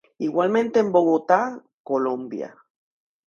[0.17, 2.57] Igualmente en Bogotá, Colombia.